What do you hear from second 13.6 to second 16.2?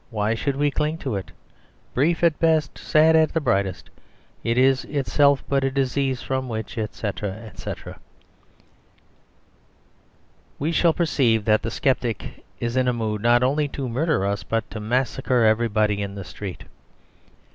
to murder us but to massacre everybody in